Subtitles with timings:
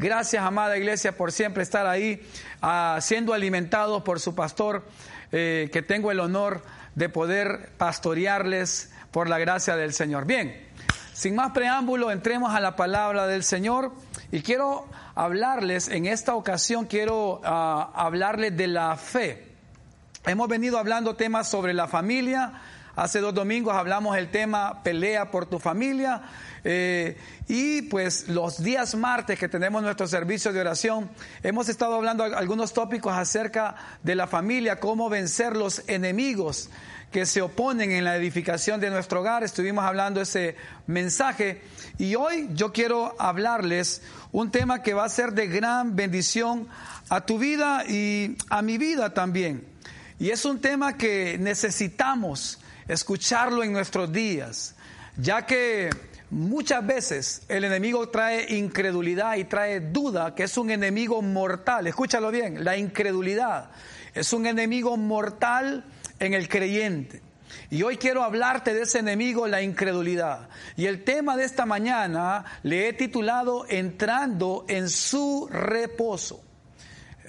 [0.00, 2.24] Gracias, amada iglesia, por siempre estar ahí,
[2.62, 4.86] uh, siendo alimentados por su pastor,
[5.32, 6.62] eh, que tengo el honor
[6.94, 10.24] de poder pastorearles por la gracia del Señor.
[10.24, 10.64] Bien,
[11.12, 13.92] sin más preámbulo, entremos a la palabra del Señor
[14.30, 19.48] y quiero hablarles, en esta ocasión quiero uh, hablarles de la fe.
[20.24, 22.52] Hemos venido hablando temas sobre la familia,
[22.98, 26.20] Hace dos domingos hablamos el tema pelea por tu familia.
[26.64, 27.16] Eh,
[27.46, 31.08] y pues los días martes que tenemos nuestro servicio de oración,
[31.44, 36.70] hemos estado hablando algunos tópicos acerca de la familia, cómo vencer los enemigos
[37.12, 39.44] que se oponen en la edificación de nuestro hogar.
[39.44, 40.56] Estuvimos hablando ese
[40.88, 41.62] mensaje
[41.98, 44.02] y hoy yo quiero hablarles
[44.32, 46.66] un tema que va a ser de gran bendición
[47.10, 49.64] a tu vida y a mi vida también.
[50.18, 54.74] Y es un tema que necesitamos escucharlo en nuestros días,
[55.16, 55.90] ya que
[56.30, 61.86] muchas veces el enemigo trae incredulidad y trae duda, que es un enemigo mortal.
[61.86, 63.70] Escúchalo bien, la incredulidad
[64.14, 65.84] es un enemigo mortal
[66.18, 67.22] en el creyente.
[67.70, 70.48] Y hoy quiero hablarte de ese enemigo, la incredulidad.
[70.76, 76.42] Y el tema de esta mañana le he titulado Entrando en su reposo.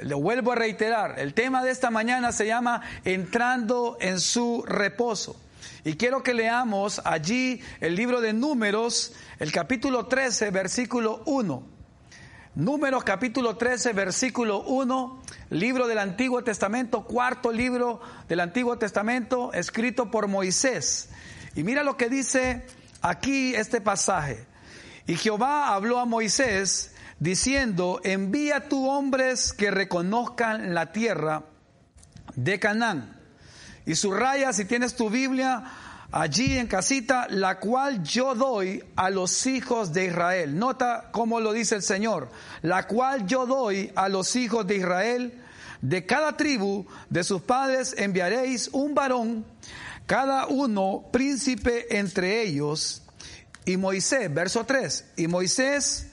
[0.02, 5.40] Lo vuelvo a reiterar, el tema de esta mañana se llama Entrando en su reposo.
[5.84, 11.80] Y quiero que leamos allí el libro de Números, el capítulo 13, versículo 1.
[12.56, 15.22] Números capítulo 13, versículo 1,
[15.52, 21.10] libro del Antiguo Testamento, cuarto libro del Antiguo Testamento, escrito por Moisés.
[21.56, 22.66] Y mira lo que dice
[23.02, 24.46] aquí este pasaje.
[25.08, 31.44] Y Jehová habló a Moisés diciendo, envía tú hombres que reconozcan la tierra
[32.36, 33.19] de Canaán
[33.86, 35.64] y subraya si tienes tu Biblia
[36.12, 40.58] allí en casita, la cual yo doy a los hijos de Israel.
[40.58, 42.30] Nota cómo lo dice el Señor,
[42.62, 45.44] la cual yo doy a los hijos de Israel.
[45.82, 49.46] De cada tribu de sus padres enviaréis un varón,
[50.06, 53.04] cada uno príncipe entre ellos.
[53.66, 56.08] Y Moisés, verso 3, y Moisés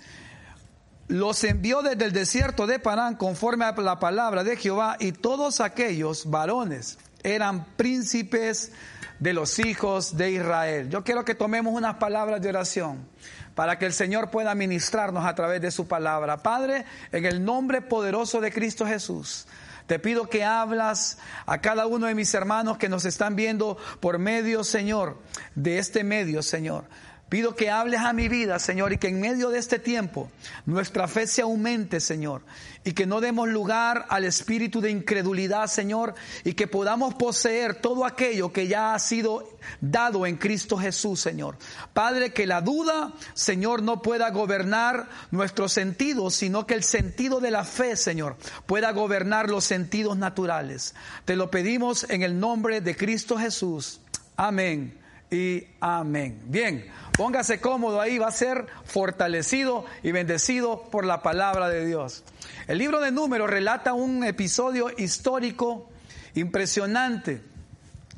[1.09, 5.61] los envió desde el desierto de Parán conforme a la palabra de Jehová y todos
[5.61, 8.73] aquellos varones eran príncipes
[9.19, 10.91] de los hijos de Israel.
[10.91, 13.09] Yo quiero que tomemos unas palabras de oración
[13.55, 16.43] para que el Señor pueda ministrarnos a través de su palabra.
[16.43, 19.47] Padre, en el nombre poderoso de Cristo Jesús.
[19.87, 24.19] Te pido que hablas a cada uno de mis hermanos que nos están viendo por
[24.19, 25.19] medio, Señor,
[25.55, 26.85] de este medio, Señor.
[27.29, 30.31] Pido que hables a mi vida, Señor, y que en medio de este tiempo
[30.65, 32.43] nuestra fe se aumente, Señor,
[32.85, 38.05] y que no demos lugar al espíritu de incredulidad, Señor, y que podamos poseer todo
[38.05, 41.59] aquello que ya ha sido dado en Cristo Jesús, Señor.
[41.93, 47.51] Padre, que la duda, Señor, no pueda gobernar nuestros sentidos, sino que el sentido de
[47.51, 48.37] la fe, Señor,
[48.67, 50.95] pueda gobernar los sentidos naturales.
[51.25, 54.01] Te lo pedimos en el nombre de Cristo Jesús.
[54.37, 56.43] Amén y amén.
[56.47, 62.25] Bien, póngase cómodo ahí, va a ser fortalecido y bendecido por la palabra de Dios.
[62.67, 65.89] El libro de números relata un episodio histórico
[66.35, 67.43] impresionante.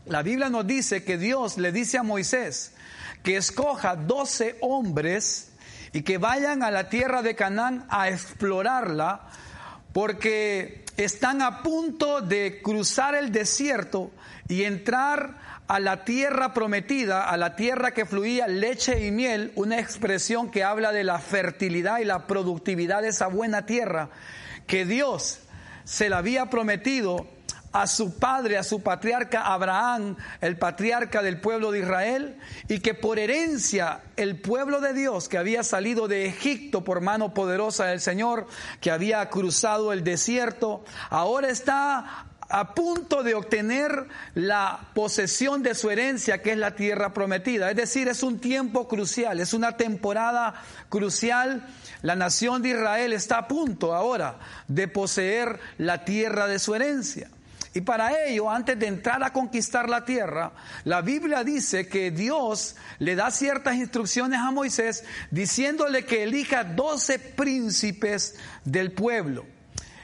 [0.06, 2.74] La Biblia nos dice que Dios le dice a Moisés
[3.22, 5.52] que escoja 12 hombres
[5.92, 9.28] y que vayan a la tierra de Canaán a explorarla
[9.92, 14.10] porque están a punto de cruzar el desierto
[14.48, 19.78] y entrar a la tierra prometida, a la tierra que fluía leche y miel, una
[19.78, 24.08] expresión que habla de la fertilidad y la productividad de esa buena tierra
[24.66, 25.40] que Dios
[25.84, 27.26] se la había prometido
[27.72, 32.38] a su padre, a su patriarca Abraham, el patriarca del pueblo de Israel,
[32.68, 37.34] y que por herencia el pueblo de Dios que había salido de Egipto por mano
[37.34, 38.46] poderosa del Señor,
[38.80, 45.90] que había cruzado el desierto, ahora está a punto de obtener la posesión de su
[45.90, 47.70] herencia, que es la tierra prometida.
[47.70, 50.54] Es decir, es un tiempo crucial, es una temporada
[50.88, 51.66] crucial.
[52.02, 57.28] La nación de Israel está a punto ahora de poseer la tierra de su herencia.
[57.74, 60.52] Y para ello, antes de entrar a conquistar la tierra,
[60.84, 67.18] la Biblia dice que Dios le da ciertas instrucciones a Moisés diciéndole que elija doce
[67.18, 69.57] príncipes del pueblo.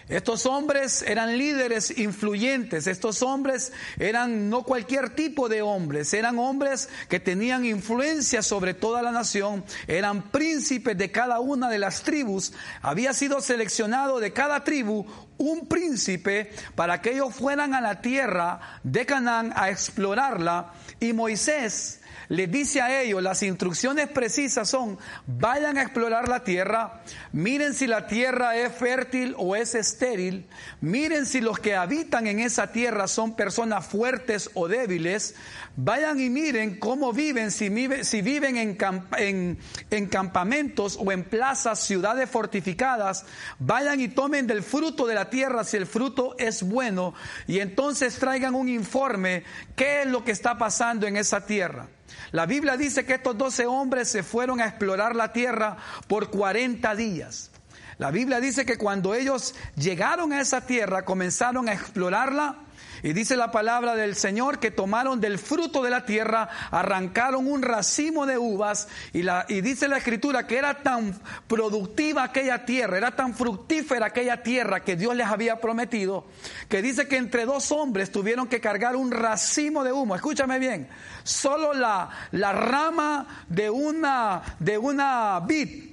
[0.08, 6.90] Estos hombres eran líderes influyentes, estos hombres eran no cualquier tipo de hombres, eran hombres
[7.08, 12.52] que tenían influencia sobre toda la nación, eran príncipes de cada una de las tribus,
[12.82, 15.06] había sido seleccionado de cada tribu
[15.38, 20.72] un príncipe para que ellos fueran a la tierra de Canaán a explorarla.
[21.00, 27.03] Y Moisés les dice a ellos, las instrucciones precisas son, vayan a explorar la tierra,
[27.32, 30.47] miren si la tierra es fértil o es estéril,
[30.81, 35.35] miren si los que habitan en esa tierra son personas fuertes o débiles,
[35.76, 39.59] vayan y miren cómo viven, si, viven en,
[39.91, 43.25] en campamentos o en plazas, ciudades fortificadas,
[43.59, 47.15] vayan y tomen del fruto de la tierra si el fruto es bueno
[47.47, 49.44] y entonces traigan un informe
[49.76, 51.88] qué es lo que está pasando en esa tierra.
[52.32, 55.76] La Biblia dice que estos doce hombres se fueron a explorar la tierra
[56.08, 57.50] por 40 días.
[57.99, 62.63] La Biblia dice que cuando ellos llegaron a esa tierra, comenzaron a explorarla
[63.04, 67.60] y dice la palabra del Señor que tomaron del fruto de la tierra, arrancaron un
[67.60, 71.14] racimo de uvas y, la, y dice la escritura que era tan
[71.46, 76.24] productiva aquella tierra, era tan fructífera aquella tierra que Dios les había prometido,
[76.70, 80.14] que dice que entre dos hombres tuvieron que cargar un racimo de humo.
[80.16, 80.88] Escúchame bien,
[81.24, 85.92] solo la, la rama de una, de una vid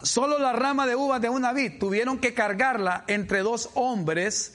[0.00, 4.54] Solo la rama de uvas de una vid tuvieron que cargarla entre dos hombres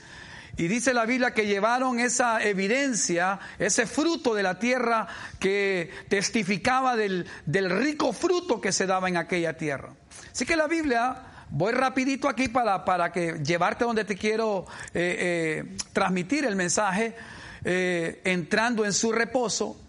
[0.55, 5.07] y dice la Biblia que llevaron esa evidencia, ese fruto de la tierra
[5.39, 9.89] que testificaba del, rico fruto que se daba en aquella tierra.
[10.31, 11.15] Así que la Biblia,
[11.49, 17.15] voy rapidito aquí para, para que llevarte donde te quiero eh, eh, transmitir el mensaje,
[17.63, 19.79] eh, entrando en su reposo.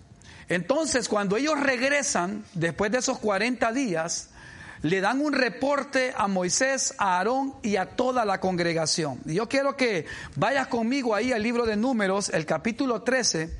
[0.48, 4.30] Entonces, cuando ellos regresan, después de esos 40 días,
[4.84, 9.18] le dan un reporte a Moisés, a Aarón y a toda la congregación.
[9.24, 10.04] Y yo quiero que
[10.36, 13.50] vayas conmigo ahí al libro de números, el capítulo 13,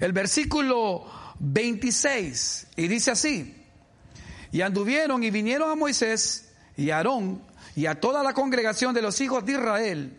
[0.00, 1.06] el versículo
[1.38, 3.64] 26, y dice así,
[4.50, 7.40] y anduvieron y vinieron a Moisés y a Aarón
[7.76, 10.18] y a toda la congregación de los hijos de Israel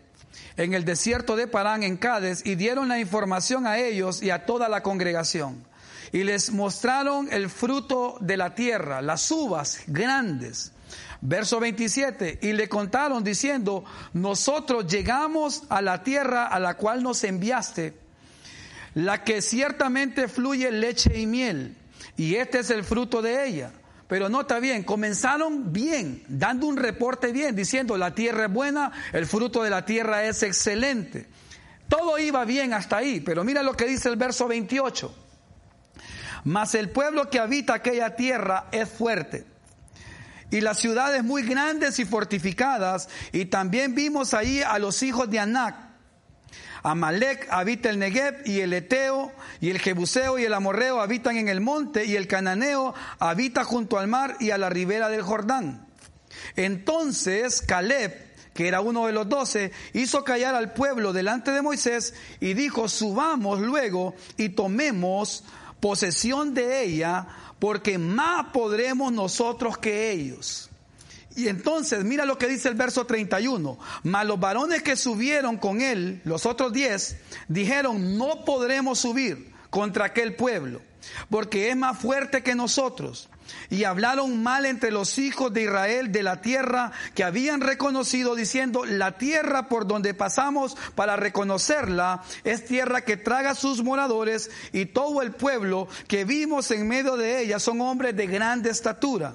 [0.56, 4.46] en el desierto de Parán en Cádiz y dieron la información a ellos y a
[4.46, 5.68] toda la congregación
[6.12, 10.72] y les mostraron el fruto de la tierra, las uvas grandes.
[11.22, 13.84] Verso 27, y le contaron diciendo,
[14.14, 17.94] nosotros llegamos a la tierra a la cual nos enviaste,
[18.94, 21.76] la que ciertamente fluye leche y miel,
[22.16, 23.72] y este es el fruto de ella.
[24.08, 29.26] Pero nota bien, comenzaron bien, dando un reporte bien, diciendo, la tierra es buena, el
[29.26, 31.28] fruto de la tierra es excelente.
[31.88, 35.19] Todo iba bien hasta ahí, pero mira lo que dice el verso 28.
[36.44, 39.44] Mas el pueblo que habita aquella tierra es fuerte.
[40.50, 43.08] Y las ciudades muy grandes y fortificadas.
[43.32, 45.90] Y también vimos ahí a los hijos de Anac.
[46.82, 51.48] Amalek habita el Negev y el Eteo y el Jebuseo y el Amorreo habitan en
[51.48, 55.86] el monte y el Cananeo habita junto al mar y a la ribera del Jordán.
[56.56, 62.14] Entonces Caleb, que era uno de los doce, hizo callar al pueblo delante de Moisés
[62.40, 65.44] y dijo, subamos luego y tomemos
[65.80, 67.26] posesión de ella,
[67.58, 70.70] porque más podremos nosotros que ellos.
[71.36, 73.78] Y entonces, mira lo que dice el verso 31.
[74.02, 80.06] Mas los varones que subieron con él, los otros diez, dijeron, no podremos subir contra
[80.06, 80.82] aquel pueblo,
[81.30, 83.28] porque es más fuerte que nosotros
[83.68, 88.84] y hablaron mal entre los hijos de Israel de la tierra que habían reconocido, diciendo,
[88.84, 95.22] la tierra por donde pasamos para reconocerla es tierra que traga sus moradores y todo
[95.22, 99.34] el pueblo que vimos en medio de ella son hombres de grande estatura.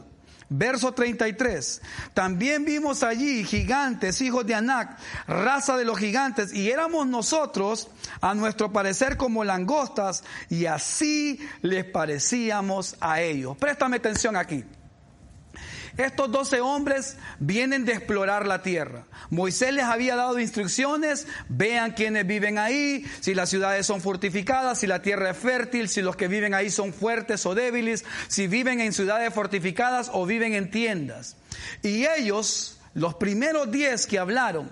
[0.49, 1.81] Verso 33.
[2.13, 4.97] También vimos allí gigantes, hijos de Anac,
[5.27, 7.87] raza de los gigantes, y éramos nosotros,
[8.21, 13.57] a nuestro parecer, como langostas, y así les parecíamos a ellos.
[13.57, 14.63] Préstame atención aquí.
[15.97, 19.05] Estos doce hombres vienen de explorar la tierra.
[19.29, 24.87] Moisés les había dado instrucciones, vean quiénes viven ahí, si las ciudades son fortificadas, si
[24.87, 28.81] la tierra es fértil, si los que viven ahí son fuertes o débiles, si viven
[28.81, 31.37] en ciudades fortificadas o viven en tiendas.
[31.81, 34.69] Y ellos, los primeros diez que hablaron,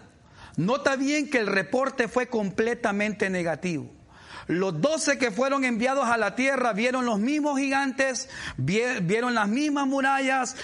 [0.58, 3.89] nota bien que el reporte fue completamente negativo.
[4.47, 9.88] Los doce que fueron enviados a la tierra vieron los mismos gigantes, vieron las mismas
[9.88, 10.55] murallas,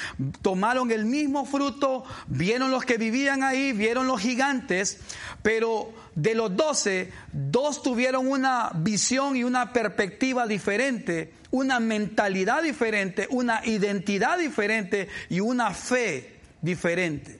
[0.42, 5.00] tomaron el mismo fruto, vieron los que vivían ahí, vieron los gigantes,
[5.42, 13.28] pero de los doce, dos tuvieron una visión y una perspectiva diferente, una mentalidad diferente,
[13.30, 17.39] una identidad diferente y una fe diferente.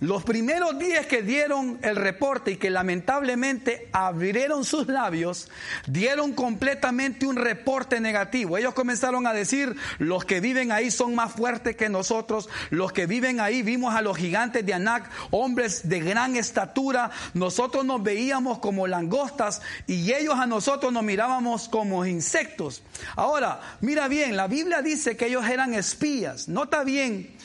[0.00, 5.48] Los primeros días que dieron el reporte y que lamentablemente abrieron sus labios,
[5.86, 8.58] dieron completamente un reporte negativo.
[8.58, 13.06] Ellos comenzaron a decir, los que viven ahí son más fuertes que nosotros, los que
[13.06, 18.58] viven ahí vimos a los gigantes de Anac, hombres de gran estatura, nosotros nos veíamos
[18.58, 22.82] como langostas y ellos a nosotros nos mirábamos como insectos.
[23.14, 26.48] Ahora, mira bien, la Biblia dice que ellos eran espías.
[26.48, 27.35] Nota bien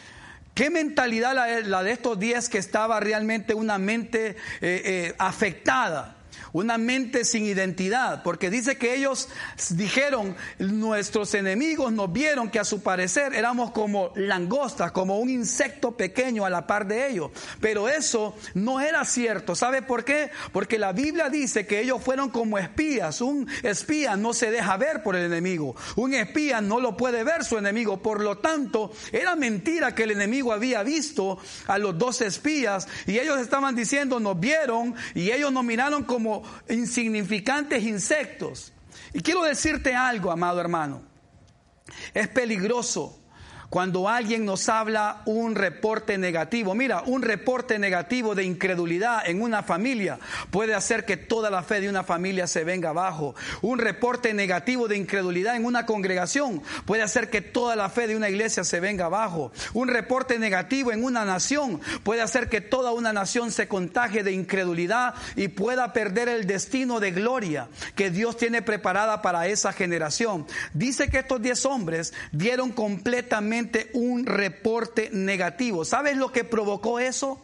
[0.54, 6.16] ¿Qué mentalidad la, de estos días que estaba realmente una mente eh, eh, afectada?
[6.54, 9.30] Una mente sin identidad, porque dice que ellos
[9.70, 15.92] dijeron, nuestros enemigos nos vieron que a su parecer éramos como langostas, como un insecto
[15.92, 19.56] pequeño a la par de ellos, pero eso no era cierto.
[19.56, 20.32] ¿Sabe por qué?
[20.52, 25.04] Porque la Biblia dice que ellos fueron como espías, un espía no se deja ver
[25.04, 29.36] por el enemigo, un espía no lo puede ver su enemigo, por lo tanto, era
[29.36, 32.88] mentira que el enemigo había visto a los dos espías.
[33.06, 38.74] Y ellos estaban diciendo, nos vieron y ellos nos miraron como insignificantes insectos.
[39.14, 41.02] Y quiero decirte algo, amado hermano.
[42.14, 43.20] Es peligroso
[43.72, 49.64] cuando alguien nos habla un reporte negativo, mira, un reporte negativo de incredulidad en una
[49.64, 53.34] familia puede hacer que toda la fe de una familia se venga abajo.
[53.62, 58.18] Un reporte negativo de incredulidad en una congregación puede hacer que toda la fe de
[58.18, 59.54] una iglesia se venga abajo.
[59.74, 64.34] Un reporte negativo en una nación puede hacer que toda una nación se contagie de
[64.34, 70.46] incredulidad y pueda perder el destino de gloria que Dios tiene preparada para esa generación.
[70.74, 73.61] Dice que estos diez hombres dieron completamente
[73.94, 75.86] un reporte negativo.
[75.86, 77.40] ¿Sabes lo que provocó eso?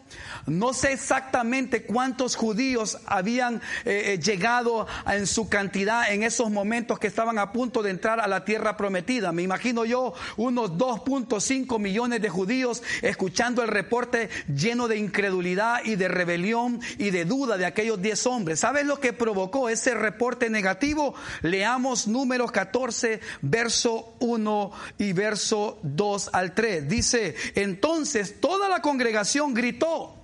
[0.45, 6.99] No sé exactamente cuántos judíos habían eh, eh, llegado en su cantidad en esos momentos
[6.99, 9.31] que estaban a punto de entrar a la tierra prometida.
[9.31, 15.95] Me imagino yo unos 2.5 millones de judíos escuchando el reporte lleno de incredulidad y
[15.95, 18.59] de rebelión y de duda de aquellos 10 hombres.
[18.61, 21.13] ¿Sabes lo que provocó ese reporte negativo?
[21.41, 26.87] Leamos números 14, verso 1 y verso 2 al 3.
[26.87, 30.17] Dice, entonces toda la congregación gritó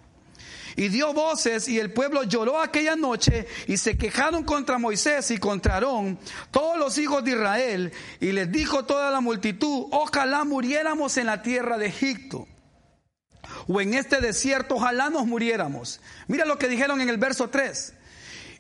[0.76, 5.38] y dio voces y el pueblo lloró aquella noche y se quejaron contra Moisés y
[5.38, 6.18] contra Aarón,
[6.52, 11.42] todos los hijos de Israel, y les dijo toda la multitud, ojalá muriéramos en la
[11.42, 12.48] tierra de Egipto.
[13.68, 16.02] O en este desierto, ojalá nos muriéramos.
[16.28, 17.94] Mira lo que dijeron en el verso 3.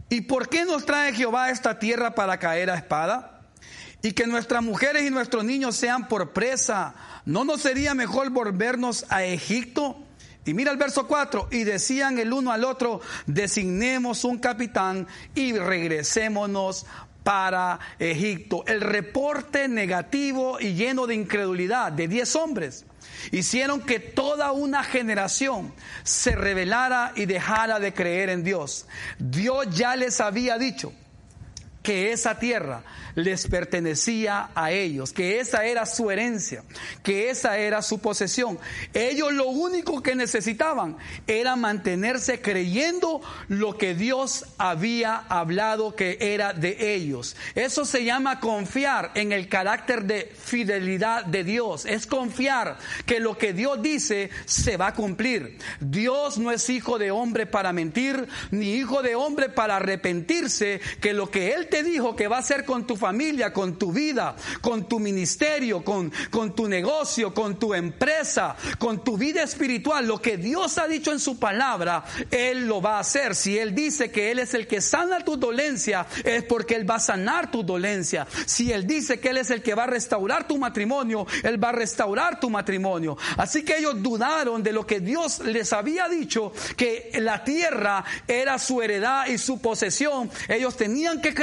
[0.09, 3.32] ¿Y por qué nos trae Jehová esta tierra para caer a espada?
[4.03, 6.93] Y que nuestras mujeres y nuestros niños sean por presa
[7.25, 9.97] ¿no nos sería mejor volvernos a Egipto?
[10.45, 15.53] Y mira el verso 4, y decían el uno al otro, designemos un capitán y
[15.53, 16.85] regresémonos
[17.23, 18.65] para Egipto.
[18.67, 22.85] El reporte negativo y lleno de incredulidad de 10 hombres
[23.31, 28.85] hicieron que toda una generación se rebelara y dejara de creer en Dios.
[29.17, 30.91] Dios ya les había dicho
[31.83, 32.83] que esa tierra
[33.15, 36.63] les pertenecía a ellos, que esa era su herencia,
[37.03, 38.57] que esa era su posesión.
[38.93, 40.97] Ellos lo único que necesitaban
[41.27, 47.35] era mantenerse creyendo lo que Dios había hablado que era de ellos.
[47.53, 51.85] Eso se llama confiar en el carácter de fidelidad de Dios.
[51.85, 55.57] Es confiar que lo que Dios dice se va a cumplir.
[55.81, 61.13] Dios no es hijo de hombre para mentir, ni hijo de hombre para arrepentirse, que
[61.13, 64.35] lo que Él te dijo que va a hacer con tu familia, con tu vida,
[64.61, 70.05] con tu ministerio, con, con tu negocio, con tu empresa, con tu vida espiritual.
[70.05, 73.33] Lo que Dios ha dicho en su palabra, Él lo va a hacer.
[73.33, 76.97] Si Él dice que Él es el que sana tu dolencia, es porque Él va
[76.97, 78.27] a sanar tu dolencia.
[78.45, 81.69] Si Él dice que Él es el que va a restaurar tu matrimonio, Él va
[81.69, 83.17] a restaurar tu matrimonio.
[83.35, 88.59] Así que ellos dudaron de lo que Dios les había dicho, que la tierra era
[88.59, 90.29] su heredad y su posesión.
[90.47, 91.33] Ellos tenían que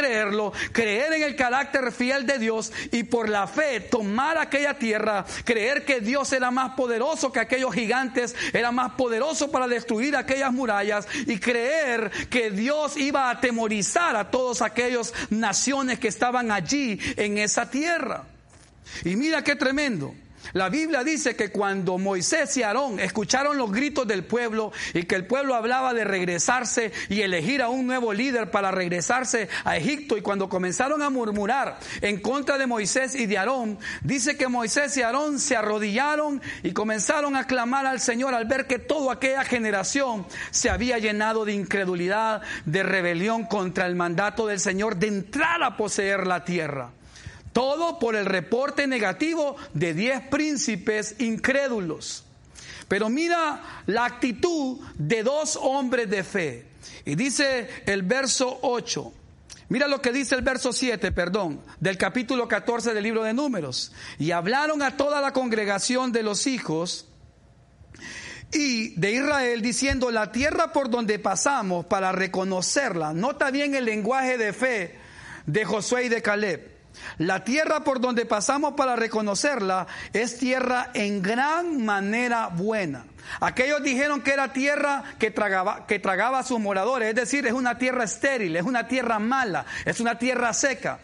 [0.73, 5.85] creer en el carácter fiel de Dios y por la fe tomar aquella tierra, creer
[5.85, 11.07] que Dios era más poderoso que aquellos gigantes, era más poderoso para destruir aquellas murallas
[11.27, 17.39] y creer que Dios iba a atemorizar a todas aquellas naciones que estaban allí en
[17.39, 18.25] esa tierra.
[19.05, 20.15] Y mira qué tremendo.
[20.53, 25.15] La Biblia dice que cuando Moisés y Aarón escucharon los gritos del pueblo y que
[25.15, 30.17] el pueblo hablaba de regresarse y elegir a un nuevo líder para regresarse a Egipto
[30.17, 34.97] y cuando comenzaron a murmurar en contra de Moisés y de Aarón, dice que Moisés
[34.97, 39.45] y Aarón se arrodillaron y comenzaron a clamar al Señor al ver que toda aquella
[39.45, 45.63] generación se había llenado de incredulidad, de rebelión contra el mandato del Señor de entrar
[45.63, 46.91] a poseer la tierra.
[47.53, 52.25] Todo por el reporte negativo de diez príncipes incrédulos.
[52.89, 56.67] Pero mira la actitud de dos hombres de fe.
[57.05, 59.13] Y dice el verso 8.
[59.69, 63.93] Mira lo que dice el verso 7, perdón, del capítulo 14 del libro de Números.
[64.19, 67.07] Y hablaron a toda la congregación de los hijos
[68.53, 73.13] y de Israel diciendo, la tierra por donde pasamos para reconocerla.
[73.13, 74.99] Nota bien el lenguaje de fe
[75.47, 76.80] de Josué y de Caleb.
[77.19, 83.05] La tierra por donde pasamos para reconocerla es tierra en gran manera buena.
[83.41, 87.53] Aquellos dijeron que era tierra que tragaba, que tragaba a sus moradores, es decir, es
[87.53, 90.99] una tierra estéril, es una tierra mala, es una tierra seca.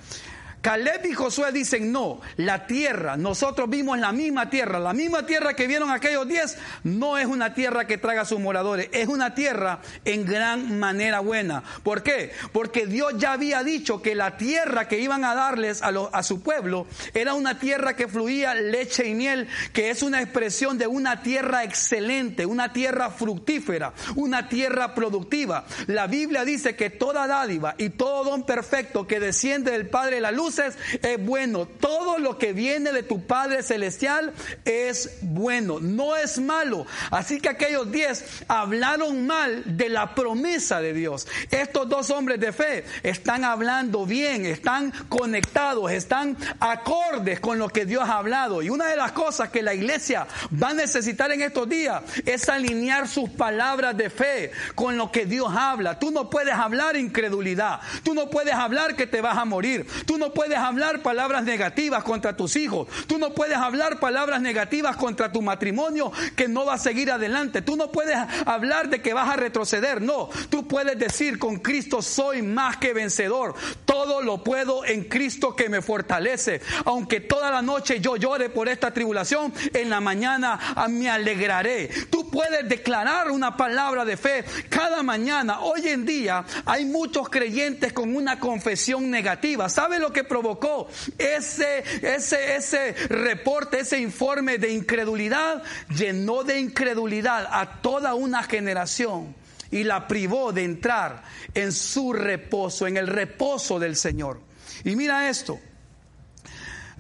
[0.67, 5.55] Caleb y Josué dicen, no, la tierra, nosotros vimos la misma tierra, la misma tierra
[5.55, 9.33] que vieron aquellos diez, no es una tierra que traga a sus moradores, es una
[9.33, 11.63] tierra en gran manera buena.
[11.85, 12.33] ¿Por qué?
[12.51, 16.89] Porque Dios ya había dicho que la tierra que iban a darles a, su pueblo
[17.15, 21.63] era una tierra que fluía leche y miel, que es una expresión de una tierra
[21.63, 25.65] excelente, una tierra fructífera, una tierra productiva.
[25.87, 30.23] La Biblia dice que toda dádiva y todo don perfecto que desciende del Padre de
[30.23, 31.67] la luz, es bueno.
[31.67, 34.33] Todo lo que viene de tu Padre Celestial
[34.65, 36.87] es bueno, no es malo.
[37.11, 41.27] Así que aquellos diez hablaron mal de la promesa de Dios.
[41.51, 47.87] Estos dos hombres de fe están hablando bien, están conectados, están acordes con lo que
[47.87, 48.63] Dios ha hablado.
[48.63, 50.27] Y una de las cosas que la iglesia
[50.63, 55.27] va a necesitar en estos días es alinear sus palabras de fe con lo que
[55.27, 55.99] Dios habla.
[55.99, 57.81] Tú no puedes hablar incredulidad.
[58.03, 59.87] Tú no puedes hablar que te vas a morir.
[60.07, 62.87] Tú no puedes hablar palabras negativas contra tus hijos.
[63.07, 67.63] Tú no puedes hablar palabras negativas contra tu matrimonio que no va a seguir adelante.
[67.63, 70.03] Tú no puedes hablar de que vas a retroceder.
[70.03, 73.55] No, tú puedes decir con Cristo soy más que vencedor.
[73.85, 76.61] Todo lo puedo en Cristo que me fortalece.
[76.85, 81.89] Aunque toda la noche yo llore por esta tribulación, en la mañana me alegraré.
[82.11, 85.61] Tú puedes declarar una palabra de fe cada mañana.
[85.61, 89.69] Hoy en día hay muchos creyentes con una confesión negativa.
[89.69, 97.49] ¿Sabe lo que provocó ese, ese, ese reporte, ese informe de incredulidad, llenó de incredulidad
[97.51, 99.35] a toda una generación
[99.71, 101.23] y la privó de entrar
[101.55, 104.41] en su reposo, en el reposo del Señor.
[104.85, 105.59] Y mira esto.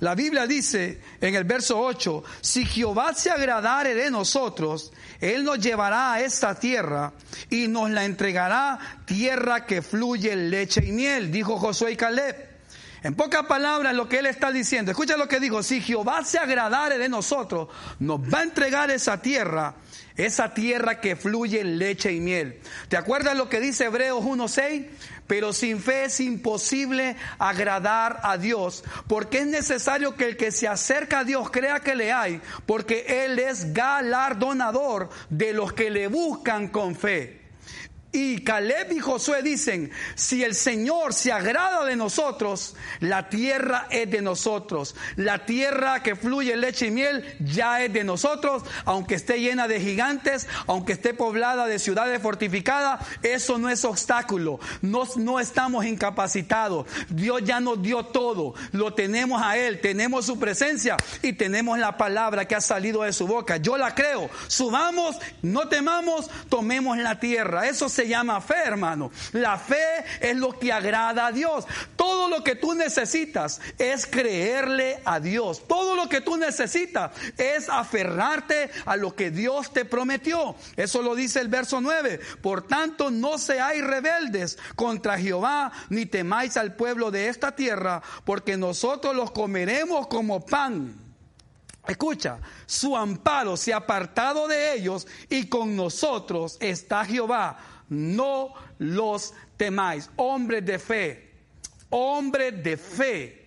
[0.00, 5.58] La Biblia dice en el verso 8, si Jehová se agradare de nosotros, Él nos
[5.58, 7.14] llevará a esta tierra
[7.48, 12.45] y nos la entregará tierra que fluye leche y miel, dijo Josué y Caleb.
[13.06, 16.38] En pocas palabras, lo que él está diciendo, escucha lo que dijo, si Jehová se
[16.38, 17.68] agradare de nosotros,
[18.00, 19.76] nos va a entregar esa tierra,
[20.16, 22.58] esa tierra que fluye leche y miel.
[22.88, 24.88] ¿Te acuerdas lo que dice Hebreos 1.6?
[25.28, 30.66] Pero sin fe es imposible agradar a Dios, porque es necesario que el que se
[30.66, 36.08] acerca a Dios crea que le hay, porque Él es galardonador de los que le
[36.08, 37.45] buscan con fe.
[38.12, 44.10] Y Caleb y Josué dicen, si el Señor se agrada de nosotros, la tierra es
[44.10, 44.94] de nosotros.
[45.16, 49.80] La tierra que fluye leche y miel ya es de nosotros, aunque esté llena de
[49.80, 54.60] gigantes, aunque esté poblada de ciudades fortificadas, eso no es obstáculo.
[54.80, 56.86] No, no estamos incapacitados.
[57.10, 58.54] Dios ya nos dio todo.
[58.72, 63.12] Lo tenemos a Él, tenemos su presencia y tenemos la palabra que ha salido de
[63.12, 63.58] su boca.
[63.58, 64.30] Yo la creo.
[64.46, 67.68] Subamos, no temamos, tomemos la tierra.
[67.68, 69.10] Eso se llama fe, hermano.
[69.32, 71.66] La fe es lo que agrada a Dios.
[71.96, 75.66] Todo lo que tú necesitas es creerle a Dios.
[75.66, 80.54] Todo lo que tú necesitas es aferrarte a lo que Dios te prometió.
[80.76, 82.20] Eso lo dice el verso 9.
[82.42, 88.58] Por tanto, no seáis rebeldes contra Jehová, ni temáis al pueblo de esta tierra, porque
[88.58, 90.94] nosotros los comeremos como pan.
[91.88, 99.34] Escucha, su amparo se ha apartado de ellos y con nosotros está Jehová no los
[99.56, 100.10] temáis.
[100.16, 101.30] Hombres de fe,
[101.90, 103.46] hombres de fe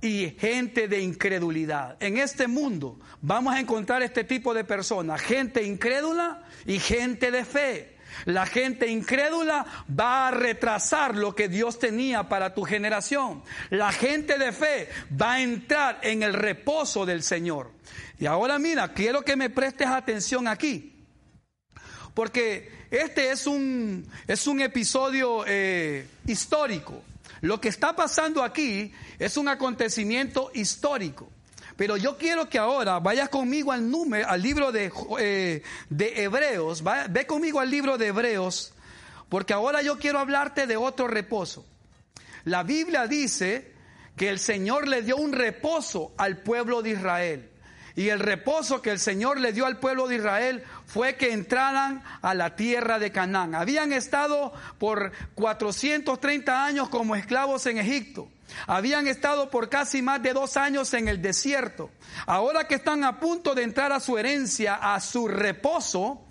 [0.00, 1.96] y gente de incredulidad.
[2.00, 7.44] En este mundo vamos a encontrar este tipo de personas, gente incrédula y gente de
[7.44, 7.98] fe.
[8.24, 9.64] La gente incrédula
[9.98, 13.42] va a retrasar lo que Dios tenía para tu generación.
[13.70, 14.88] La gente de fe
[15.20, 17.70] va a entrar en el reposo del Señor.
[18.18, 20.97] Y ahora mira, quiero que me prestes atención aquí.
[22.18, 27.00] Porque este es un, es un episodio eh, histórico.
[27.42, 31.30] Lo que está pasando aquí es un acontecimiento histórico.
[31.76, 36.82] Pero yo quiero que ahora vayas conmigo al número, al libro de, eh, de Hebreos,
[37.08, 38.74] ve conmigo al libro de Hebreos,
[39.28, 41.66] porque ahora yo quiero hablarte de otro reposo.
[42.42, 43.74] La Biblia dice
[44.16, 47.48] que el Señor le dio un reposo al pueblo de Israel.
[47.98, 52.04] Y el reposo que el Señor le dio al pueblo de Israel fue que entraran
[52.22, 53.56] a la tierra de Canaán.
[53.56, 58.28] Habían estado por 430 años como esclavos en Egipto.
[58.68, 61.90] Habían estado por casi más de dos años en el desierto.
[62.24, 66.24] Ahora que están a punto de entrar a su herencia, a su reposo,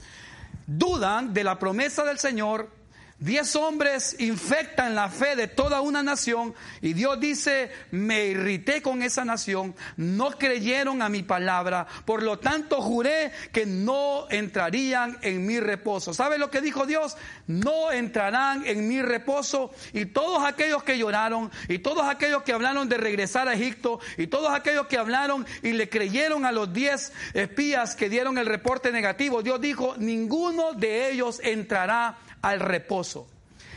[0.67, 2.76] dudan de la promesa del Señor
[3.19, 9.01] Diez hombres infectan la fe de toda una nación y Dios dice, me irrité con
[9.01, 15.47] esa nación, no creyeron a mi palabra, por lo tanto juré que no entrarían en
[15.47, 16.13] mi reposo.
[16.13, 17.17] ¿Sabe lo que dijo Dios?
[17.47, 22.87] No entrarán en mi reposo y todos aquellos que lloraron y todos aquellos que hablaron
[22.87, 27.11] de regresar a Egipto y todos aquellos que hablaron y le creyeron a los diez
[27.33, 33.27] espías que dieron el reporte negativo, Dios dijo, ninguno de ellos entrará al reposo.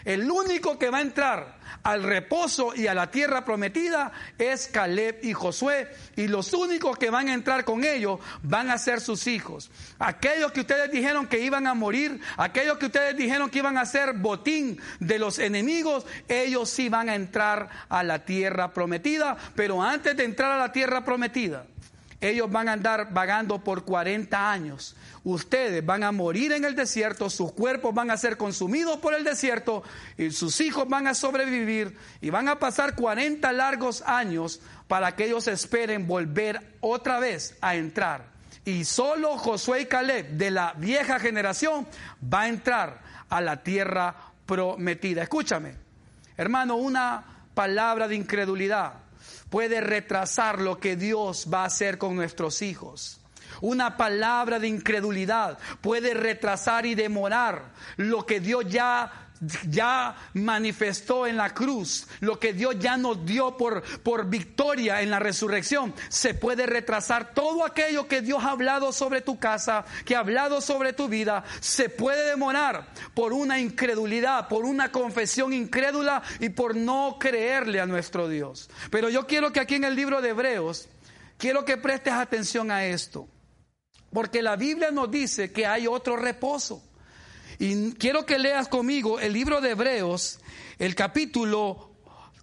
[0.04, 5.20] El único que va a entrar al reposo y a la tierra prometida es Caleb
[5.22, 5.88] y Josué.
[6.16, 9.70] Y los únicos que van a entrar con ellos van a ser sus hijos.
[9.98, 13.86] Aquellos que ustedes dijeron que iban a morir, aquellos que ustedes dijeron que iban a
[13.86, 19.36] ser botín de los enemigos, ellos sí van a entrar a la tierra prometida.
[19.54, 21.66] Pero antes de entrar a la tierra prometida,
[22.20, 27.30] ellos van a andar vagando por 40 años ustedes van a morir en el desierto,
[27.30, 29.82] sus cuerpos van a ser consumidos por el desierto
[30.16, 35.26] y sus hijos van a sobrevivir y van a pasar 40 largos años para que
[35.26, 38.30] ellos esperen volver otra vez a entrar.
[38.64, 41.86] Y solo Josué y Caleb de la vieja generación
[42.22, 44.14] va a entrar a la tierra
[44.46, 45.22] prometida.
[45.22, 45.74] Escúchame,
[46.36, 48.94] hermano, una palabra de incredulidad
[49.50, 53.19] puede retrasar lo que Dios va a hacer con nuestros hijos.
[53.60, 59.30] Una palabra de incredulidad puede retrasar y demorar lo que Dios ya
[59.68, 65.10] ya manifestó en la cruz, lo que Dios ya nos dio por, por victoria en
[65.10, 70.14] la resurrección, se puede retrasar todo aquello que Dios ha hablado sobre tu casa, que
[70.14, 76.22] ha hablado sobre tu vida, se puede demorar por una incredulidad, por una confesión incrédula
[76.38, 78.68] y por no creerle a nuestro Dios.
[78.90, 80.88] Pero yo quiero que aquí en el libro de Hebreos,
[81.38, 83.26] quiero que prestes atención a esto.
[84.12, 86.82] Porque la Biblia nos dice que hay otro reposo.
[87.58, 90.40] Y quiero que leas conmigo el libro de Hebreos,
[90.78, 91.90] el capítulo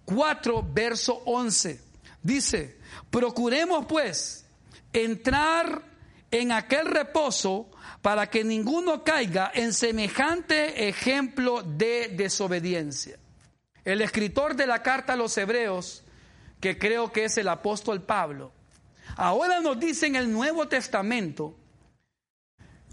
[0.04, 1.80] 4, verso 11.
[2.22, 2.78] Dice,
[3.10, 4.46] procuremos pues
[4.92, 5.82] entrar
[6.30, 7.70] en aquel reposo
[8.02, 13.18] para que ninguno caiga en semejante ejemplo de desobediencia.
[13.84, 16.04] El escritor de la carta a los Hebreos,
[16.60, 18.52] que creo que es el apóstol Pablo,
[19.18, 21.56] Ahora nos dice en el Nuevo Testamento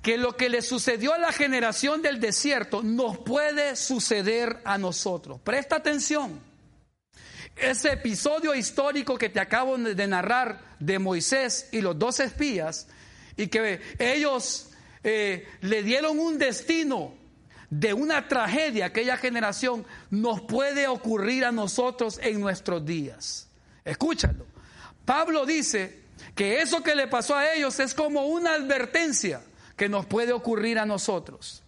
[0.01, 5.39] que lo que le sucedió a la generación del desierto nos puede suceder a nosotros.
[5.41, 6.39] Presta atención.
[7.55, 12.87] Ese episodio histórico que te acabo de narrar de Moisés y los dos espías,
[13.37, 14.71] y que ellos
[15.03, 17.13] eh, le dieron un destino
[17.69, 23.47] de una tragedia a aquella generación, nos puede ocurrir a nosotros en nuestros días.
[23.83, 24.47] Escúchalo.
[25.05, 26.04] Pablo dice
[26.35, 29.41] que eso que le pasó a ellos es como una advertencia
[29.77, 31.63] que nos puede ocurrir a nosotros.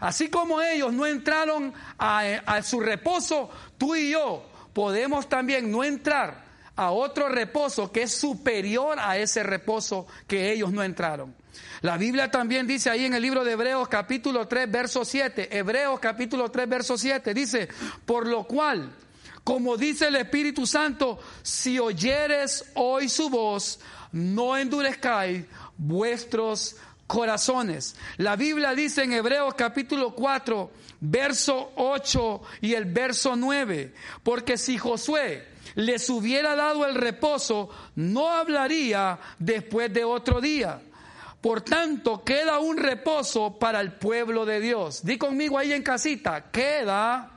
[0.00, 6.44] Así como ellos no entraron a, su reposo, tú y yo podemos también no entrar
[6.76, 11.34] a otro reposo que es superior a ese reposo que ellos no entraron.
[11.82, 16.00] La Biblia también dice ahí en el libro de Hebreos capítulo 3 verso 7, Hebreos
[16.00, 17.68] capítulo 3 verso 7, dice,
[18.04, 18.90] por lo cual,
[19.44, 23.78] como dice el Espíritu Santo, si oyeres hoy su voz,
[24.14, 25.44] no endurezcáis
[25.76, 26.76] vuestros
[27.08, 27.96] corazones.
[28.16, 34.78] La Biblia dice en Hebreos capítulo 4, verso 8 y el verso 9, porque si
[34.78, 40.80] Josué les hubiera dado el reposo, no hablaría después de otro día.
[41.40, 45.04] Por tanto, queda un reposo para el pueblo de Dios.
[45.04, 47.33] Di conmigo ahí en casita, queda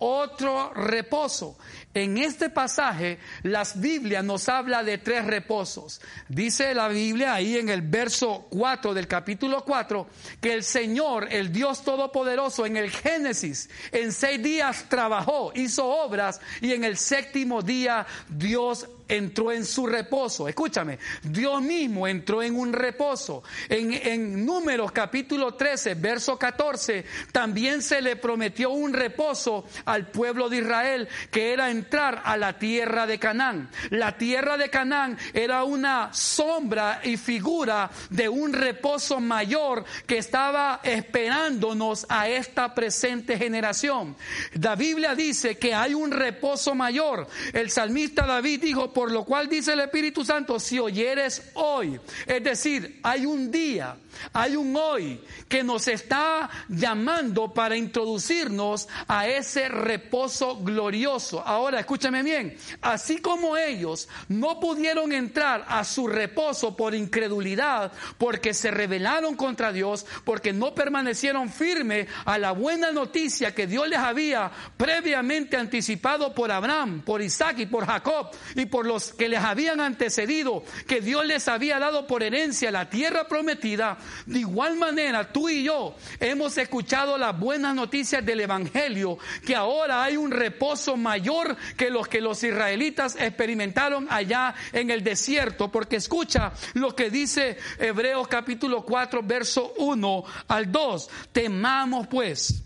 [0.00, 1.56] otro reposo.
[1.94, 6.00] En este pasaje, las Biblias nos habla de tres reposos.
[6.28, 10.06] Dice la Biblia ahí en el verso 4 del capítulo 4
[10.40, 16.40] que el Señor, el Dios Todopoderoso, en el Génesis, en seis días trabajó, hizo obras
[16.60, 20.48] y en el séptimo día Dios entró en su reposo.
[20.48, 23.42] Escúchame, Dios mismo entró en un reposo.
[23.68, 30.58] En, Números capítulo 13, verso 14, también se le prometió un reposo al pueblo de
[30.58, 33.68] Israel, que era entrar a la tierra de Canaán.
[33.90, 40.80] La tierra de Canaán era una sombra y figura de un reposo mayor que estaba
[40.82, 44.16] esperándonos a esta presente generación.
[44.60, 47.26] La Biblia dice que hay un reposo mayor.
[47.52, 52.44] El salmista David dijo, por lo cual dice el Espíritu Santo, si oyeres hoy, es
[52.44, 53.96] decir, hay un día,
[54.34, 61.40] hay un hoy que nos está llamando para introducirnos a ese reposo glorioso.
[61.40, 68.52] Ahora, escúchame bien, así como ellos no pudieron entrar a su reposo por incredulidad, porque
[68.52, 73.98] se rebelaron contra Dios, porque no permanecieron firmes a la buena noticia que Dios les
[73.98, 79.38] había previamente anticipado por Abraham, por Isaac y por Jacob y por los que les
[79.38, 85.32] habían antecedido, que Dios les había dado por herencia la tierra prometida, de igual manera
[85.32, 90.96] tú y yo hemos escuchado las buenas noticias del Evangelio, que ahora hay un reposo
[90.96, 97.10] mayor que los que los israelitas experimentaron allá en el desierto, porque escucha lo que
[97.10, 102.64] dice Hebreos capítulo 4, verso 1 al 2, temamos pues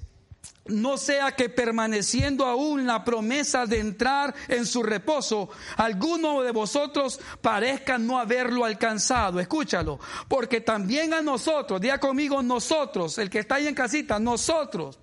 [0.67, 7.21] no sea que permaneciendo aún la promesa de entrar en su reposo, alguno de vosotros
[7.41, 9.41] parezca no haberlo alcanzado.
[9.41, 14.99] Escúchalo, porque también a nosotros, diga conmigo nosotros, el que está ahí en casita, nosotros,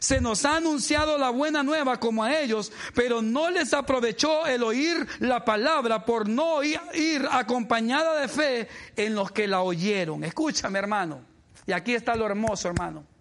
[0.00, 4.62] se nos ha anunciado la buena nueva como a ellos, pero no les aprovechó el
[4.62, 10.22] oír la palabra por no ir acompañada de fe en los que la oyeron.
[10.24, 11.20] Escúchame, hermano.
[11.66, 13.17] Y aquí está lo hermoso, hermano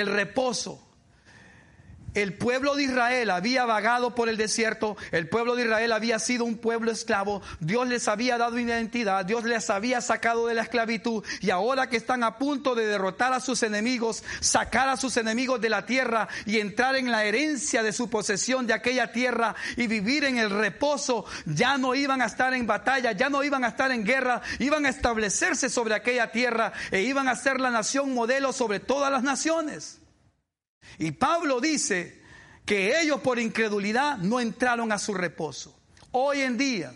[0.00, 0.80] el reposo
[2.14, 6.44] el pueblo de Israel había vagado por el desierto, el pueblo de Israel había sido
[6.44, 11.24] un pueblo esclavo, Dios les había dado identidad, Dios les había sacado de la esclavitud
[11.40, 15.60] y ahora que están a punto de derrotar a sus enemigos, sacar a sus enemigos
[15.60, 19.86] de la tierra y entrar en la herencia de su posesión de aquella tierra y
[19.86, 23.68] vivir en el reposo, ya no iban a estar en batalla, ya no iban a
[23.68, 28.14] estar en guerra, iban a establecerse sobre aquella tierra e iban a ser la nación
[28.14, 30.03] modelo sobre todas las naciones.
[30.98, 32.22] Y Pablo dice
[32.64, 35.78] que ellos por incredulidad no entraron a su reposo.
[36.12, 36.94] Hoy en día,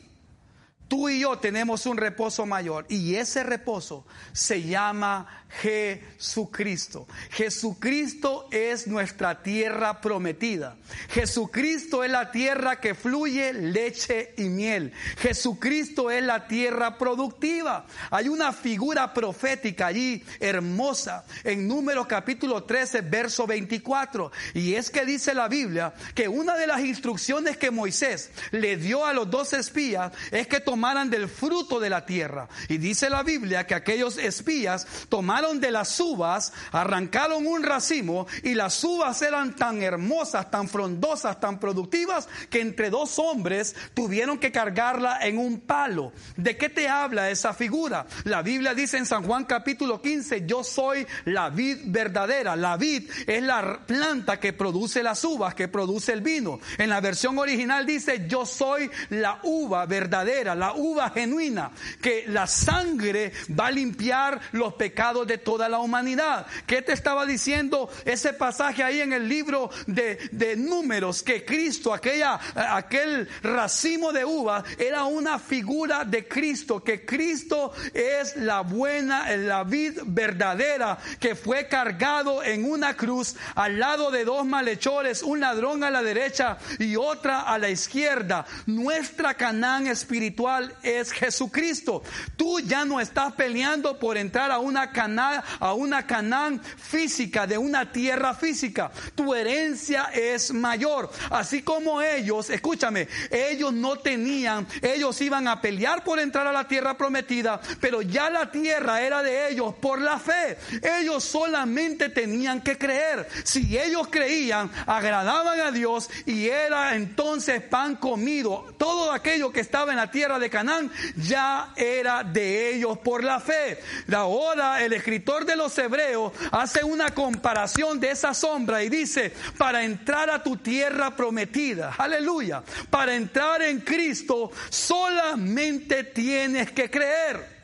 [0.88, 7.06] tú y yo tenemos un reposo mayor y ese reposo se llama Jesucristo.
[7.30, 10.76] Jesucristo es nuestra tierra prometida.
[11.10, 14.92] Jesucristo es la tierra que fluye leche y miel.
[15.18, 17.86] Jesucristo es la tierra productiva.
[18.10, 24.30] Hay una figura profética allí hermosa en Números capítulo 13, verso 24.
[24.54, 29.04] Y es que dice la Biblia que una de las instrucciones que Moisés le dio
[29.04, 32.48] a los dos espías es que del fruto de la tierra.
[32.68, 38.54] Y dice la Biblia que aquellos espías tomaron de las uvas, arrancaron un racimo y
[38.54, 44.52] las uvas eran tan hermosas, tan frondosas, tan productivas que entre dos hombres tuvieron que
[44.52, 46.12] cargarla en un palo.
[46.36, 48.06] ¿De qué te habla esa figura?
[48.24, 52.54] La Biblia dice en San Juan capítulo 15, yo soy la vid verdadera.
[52.54, 56.60] La vid es la planta que produce las uvas, que produce el vino.
[56.78, 62.46] En la versión original dice, yo soy la uva verdadera, la uva genuina, que la
[62.46, 66.46] sangre va a limpiar los pecados de toda la humanidad.
[66.66, 71.22] ¿Qué te estaba diciendo ese pasaje ahí en el libro de, de números?
[71.22, 78.36] Que Cristo, aquella, aquel racimo de uvas, era una figura de Cristo, que Cristo es
[78.36, 84.44] la buena, la vid verdadera, que fue cargado en una cruz al lado de dos
[84.44, 88.46] malhechores, un ladrón a la derecha y otra a la izquierda.
[88.66, 92.02] Nuestra Canaán espiritual es Jesucristo.
[92.36, 97.58] Tú ya no estás peleando por entrar a una Canaán a una Canaán física, de
[97.58, 98.90] una tierra física.
[99.14, 101.10] Tu herencia es mayor.
[101.30, 106.66] Así como ellos, escúchame, ellos no tenían, ellos iban a pelear por entrar a la
[106.66, 110.58] tierra prometida, pero ya la tierra era de ellos por la fe.
[111.00, 113.28] Ellos solamente tenían que creer.
[113.44, 118.74] Si ellos creían, agradaban a Dios y era entonces pan comido.
[118.78, 123.22] Todo aquello que estaba en la tierra de de Canaán ya era de ellos por
[123.22, 123.78] la fe.
[124.12, 129.84] Ahora el escritor de los Hebreos hace una comparación de esa sombra y dice, para
[129.84, 137.57] entrar a tu tierra prometida, aleluya, para entrar en Cristo solamente tienes que creer.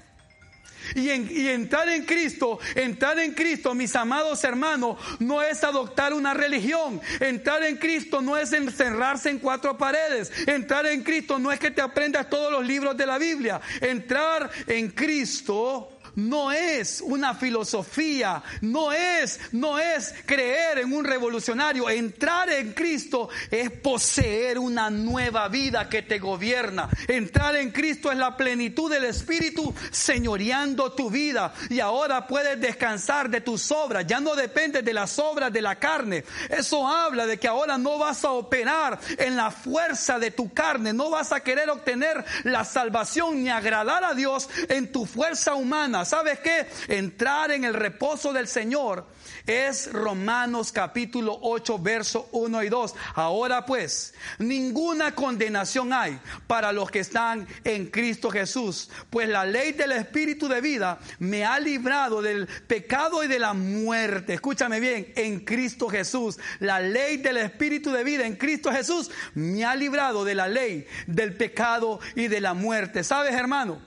[0.95, 1.11] Y,
[1.49, 7.01] entrar en Cristo, entrar en Cristo, mis amados hermanos, no es adoptar una religión.
[7.21, 10.31] Entrar en Cristo no es encerrarse en cuatro paredes.
[10.47, 13.61] Entrar en Cristo no es que te aprendas todos los libros de la Biblia.
[13.81, 21.89] Entrar en Cristo no es una filosofía, no es, no es creer en un revolucionario.
[21.91, 26.89] Entrar en Cristo es poseer una nueva vida que te gobierna.
[27.09, 31.53] Entrar en Cristo es la plenitud del Espíritu señoreando tu vida.
[31.71, 34.07] Y ahora puedes descansar de tus obras.
[34.07, 36.25] Ya no depende de las obras de la carne.
[36.49, 40.93] Eso habla de que ahora no vas a operar en la fuerza de tu carne.
[40.93, 46.04] No vas a querer obtener la salvación ni agradar a Dios en tu fuerza humana.
[46.05, 46.67] ¿Sabes qué?
[46.89, 49.07] Entrar en el reposo del Señor
[49.47, 52.95] es Romanos capítulo 8, verso 1 y 2.
[53.15, 59.73] Ahora pues, ninguna condenación hay para los que están en Cristo Jesús, pues la ley
[59.73, 64.35] del Espíritu de vida me ha librado del pecado y de la muerte.
[64.35, 66.39] Escúchame bien, en Cristo Jesús.
[66.61, 70.87] La ley del Espíritu de vida en Cristo Jesús me ha librado de la ley
[71.07, 73.05] del pecado y de la muerte.
[73.05, 73.81] ¿Sabes, hermano?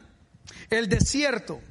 [0.69, 1.61] El desierto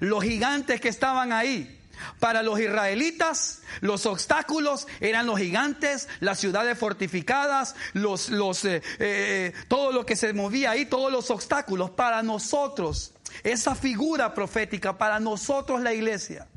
[0.00, 1.78] los gigantes que estaban ahí.
[2.18, 9.52] Para los israelitas, los obstáculos eran los gigantes, las ciudades fortificadas, los, los, eh, eh,
[9.68, 11.90] todo lo que se movía ahí, todos los obstáculos.
[11.90, 13.12] Para nosotros,
[13.44, 16.48] esa figura profética, para nosotros la iglesia,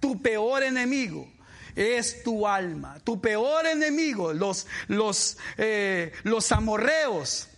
[0.00, 1.28] tu peor enemigo
[1.74, 7.48] es tu alma, tu peor enemigo, los, los, eh, los amorreos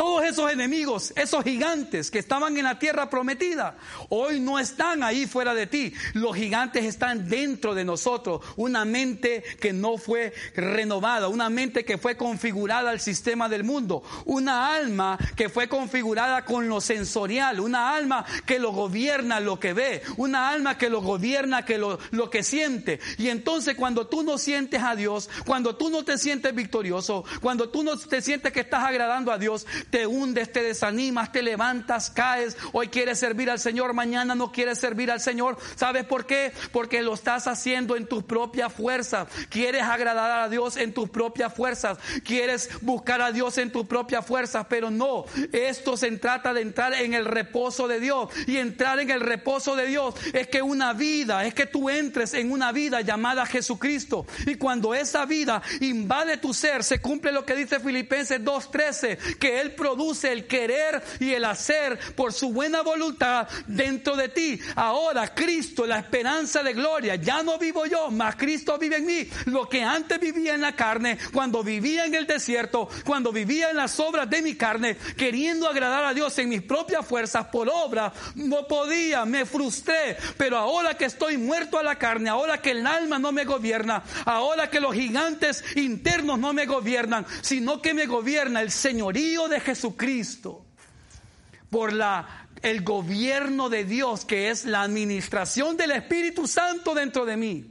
[0.00, 3.76] todos esos enemigos, esos gigantes que estaban en la tierra prometida,
[4.08, 5.92] hoy no están ahí fuera de ti.
[6.14, 8.40] Los gigantes están dentro de nosotros.
[8.56, 14.02] Una mente que no fue renovada, una mente que fue configurada al sistema del mundo,
[14.24, 19.74] una alma que fue configurada con lo sensorial, una alma que lo gobierna lo que
[19.74, 23.00] ve, una alma que lo gobierna que lo, lo que siente.
[23.18, 27.68] Y entonces cuando tú no sientes a Dios, cuando tú no te sientes victorioso, cuando
[27.68, 32.10] tú no te sientes que estás agradando a Dios, te hundes, te desanimas, te levantas,
[32.10, 32.56] caes.
[32.72, 35.58] Hoy quieres servir al Señor, mañana no quieres servir al Señor.
[35.76, 36.52] ¿Sabes por qué?
[36.72, 39.28] Porque lo estás haciendo en tus propias fuerzas.
[39.48, 41.98] Quieres agradar a Dios en tus propias fuerzas.
[42.24, 45.24] Quieres buscar a Dios en tus propias fuerzas, pero no.
[45.52, 48.28] Esto se trata de entrar en el reposo de Dios.
[48.46, 52.34] Y entrar en el reposo de Dios es que una vida, es que tú entres
[52.34, 54.26] en una vida llamada Jesucristo.
[54.46, 59.60] Y cuando esa vida invade tu ser, se cumple lo que dice Filipenses 2.13, que
[59.60, 64.60] Él produce el querer y el hacer por su buena voluntad dentro de ti.
[64.76, 69.26] Ahora Cristo, la esperanza de gloria, ya no vivo yo, mas Cristo vive en mí.
[69.46, 73.78] Lo que antes vivía en la carne, cuando vivía en el desierto, cuando vivía en
[73.78, 78.12] las obras de mi carne, queriendo agradar a Dios en mis propias fuerzas por obra,
[78.34, 80.18] no podía, me frustré.
[80.36, 84.02] Pero ahora que estoy muerto a la carne, ahora que el alma no me gobierna,
[84.26, 89.59] ahora que los gigantes internos no me gobiernan, sino que me gobierna el señorío de
[89.60, 90.64] Jesucristo,
[91.70, 97.36] por la, el gobierno de Dios, que es la administración del Espíritu Santo dentro de
[97.36, 97.66] mí,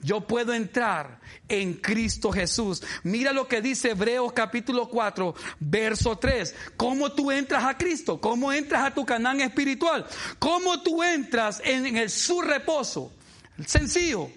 [0.00, 2.82] yo puedo entrar en Cristo Jesús.
[3.02, 6.54] Mira lo que dice Hebreos capítulo 4, verso 3.
[6.76, 8.20] ¿Cómo tú entras a Cristo?
[8.20, 10.06] ¿Cómo entras a tu canal espiritual?
[10.38, 13.12] ¿Cómo tú entras en, el su reposo?
[13.66, 14.30] Sencillo.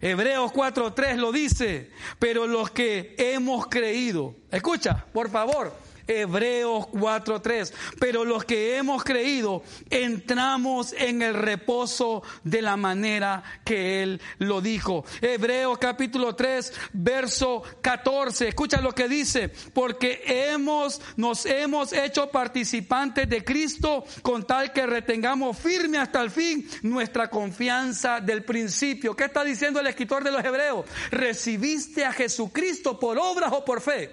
[0.00, 5.72] Hebreos 4.3 lo dice, pero los que hemos creído, escucha, por favor,
[6.06, 7.72] Hebreos 4:3.
[7.98, 14.60] Pero los que hemos creído entramos en el reposo de la manera que Él lo
[14.60, 15.04] dijo.
[15.20, 18.48] Hebreos capítulo 3, verso 14.
[18.48, 19.50] Escucha lo que dice.
[19.72, 26.30] Porque hemos, nos hemos hecho participantes de Cristo con tal que retengamos firme hasta el
[26.30, 29.14] fin nuestra confianza del principio.
[29.14, 30.86] ¿Qué está diciendo el escritor de los Hebreos?
[31.10, 34.10] ¿Recibiste a Jesucristo por obras o por fe?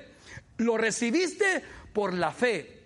[0.57, 2.83] ¿Lo recibiste por la fe.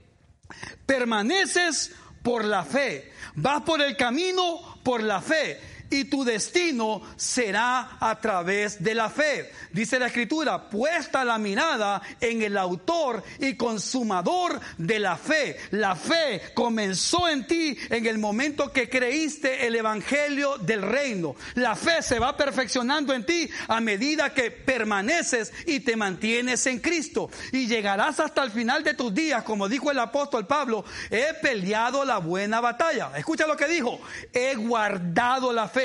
[0.86, 3.12] Permaneces por la fe.
[3.36, 5.60] Vas por el camino por la fe.
[5.94, 9.52] Y tu destino será a través de la fe.
[9.72, 15.58] Dice la escritura, puesta la mirada en el autor y consumador de la fe.
[15.70, 21.36] La fe comenzó en ti en el momento que creíste el evangelio del reino.
[21.54, 26.80] La fe se va perfeccionando en ti a medida que permaneces y te mantienes en
[26.80, 27.30] Cristo.
[27.52, 32.04] Y llegarás hasta el final de tus días, como dijo el apóstol Pablo, he peleado
[32.04, 33.12] la buena batalla.
[33.16, 34.02] Escucha lo que dijo,
[34.34, 35.83] he guardado la fe.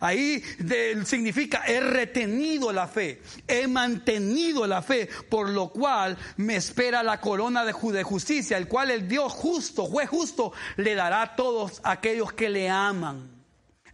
[0.00, 0.42] Ahí
[1.04, 7.20] significa he retenido la fe, he mantenido la fe, por lo cual me espera la
[7.20, 12.32] corona de, justicia, el cual el Dios justo, juez justo, le dará a todos aquellos
[12.32, 13.30] que le aman.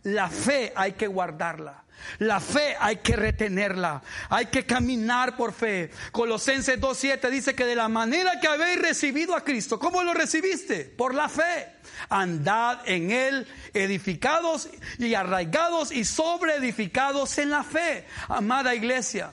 [0.03, 1.85] La fe hay que guardarla.
[2.19, 5.91] La fe hay que retenerla, hay que caminar por fe.
[6.13, 10.85] Colosenses 2.7 dice que de la manera que habéis recibido a Cristo, ¿cómo lo recibiste?
[10.85, 11.69] Por la fe.
[12.09, 18.07] Andad en él edificados y arraigados y sobreedificados en la fe.
[18.29, 19.33] Amada iglesia,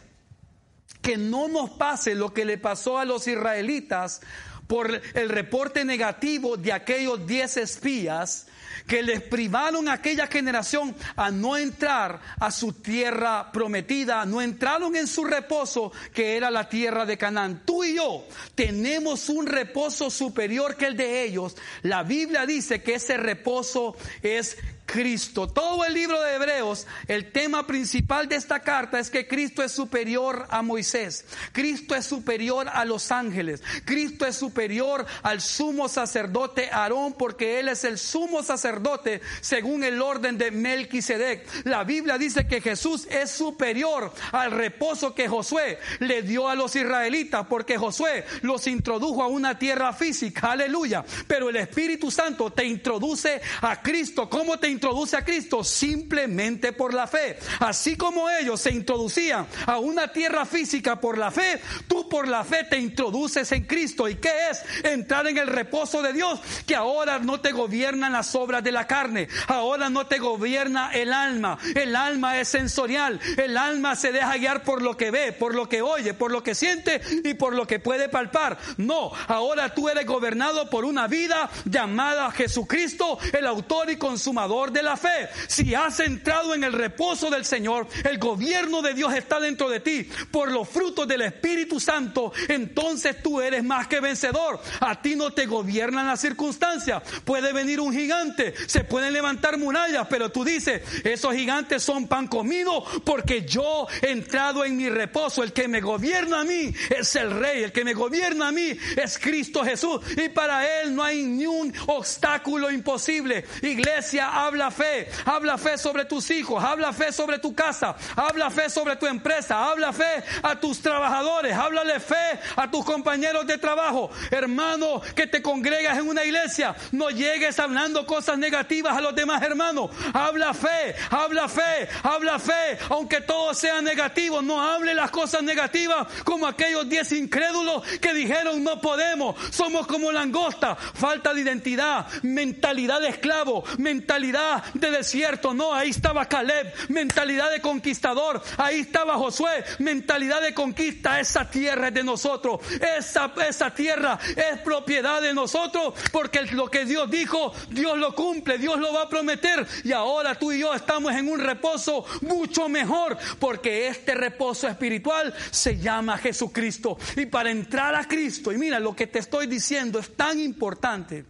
[1.01, 4.21] que no nos pase lo que le pasó a los israelitas
[4.67, 8.47] por el reporte negativo de aquellos diez espías
[8.87, 14.95] que les privaron a aquella generación a no entrar a su tierra prometida, no entraron
[14.95, 17.63] en su reposo que era la tierra de Canaán.
[17.65, 18.25] Tú y yo
[18.55, 21.55] tenemos un reposo superior que el de ellos.
[21.83, 24.57] La Biblia dice que ese reposo es
[24.91, 25.47] Cristo.
[25.47, 29.71] Todo el libro de Hebreos, el tema principal de esta carta es que Cristo es
[29.71, 31.23] superior a Moisés,
[31.53, 37.69] Cristo es superior a los ángeles, Cristo es superior al sumo sacerdote Aarón porque él
[37.69, 41.47] es el sumo sacerdote según el orden de Melquisedec.
[41.63, 46.75] La Biblia dice que Jesús es superior al reposo que Josué le dio a los
[46.75, 51.05] israelitas porque Josué los introdujo a una tierra física, aleluya.
[51.27, 54.29] Pero el Espíritu Santo te introduce a Cristo.
[54.29, 57.37] ¿Cómo te introduce a Cristo simplemente por la fe.
[57.59, 62.43] Así como ellos se introducían a una tierra física por la fe, tú por la
[62.43, 64.09] fe te introduces en Cristo.
[64.09, 64.63] ¿Y qué es?
[64.83, 68.87] Entrar en el reposo de Dios, que ahora no te gobiernan las obras de la
[68.87, 71.59] carne, ahora no te gobierna el alma.
[71.75, 75.69] El alma es sensorial, el alma se deja guiar por lo que ve, por lo
[75.69, 78.57] que oye, por lo que siente y por lo que puede palpar.
[78.77, 84.83] No, ahora tú eres gobernado por una vida llamada Jesucristo, el autor y consumador de
[84.83, 85.29] la fe.
[85.47, 89.79] Si has entrado en el reposo del Señor, el gobierno de Dios está dentro de
[89.79, 94.59] ti por los frutos del Espíritu Santo, entonces tú eres más que vencedor.
[94.79, 97.03] A ti no te gobiernan las circunstancias.
[97.23, 102.27] Puede venir un gigante, se pueden levantar murallas, pero tú dices, esos gigantes son pan
[102.27, 105.43] comido porque yo he entrado en mi reposo.
[105.43, 108.77] El que me gobierna a mí es el rey, el que me gobierna a mí
[108.95, 113.45] es Cristo Jesús y para él no hay ni un obstáculo imposible.
[113.61, 118.51] Iglesia, habla habla fe, habla fe sobre tus hijos, habla fe sobre tu casa, habla
[118.51, 123.57] fe sobre tu empresa, habla fe a tus trabajadores, háblale fe a tus compañeros de
[123.57, 124.11] trabajo.
[124.29, 129.41] Hermano, que te congregas en una iglesia, no llegues hablando cosas negativas a los demás
[129.41, 129.89] hermanos.
[130.13, 136.07] Habla fe, habla fe, habla fe, aunque todo sea negativo, no hable las cosas negativas
[136.23, 143.01] como aquellos diez incrédulos que dijeron no podemos, somos como langosta, falta de identidad, mentalidad
[143.01, 149.63] de esclavo, mentalidad de desierto, no, ahí estaba Caleb, mentalidad de conquistador, ahí estaba Josué,
[149.79, 152.59] mentalidad de conquista, esa tierra es de nosotros,
[152.97, 158.57] esa, esa tierra es propiedad de nosotros, porque lo que Dios dijo, Dios lo cumple,
[158.57, 162.69] Dios lo va a prometer, y ahora tú y yo estamos en un reposo mucho
[162.69, 168.79] mejor, porque este reposo espiritual se llama Jesucristo, y para entrar a Cristo, y mira,
[168.79, 171.25] lo que te estoy diciendo es tan importante,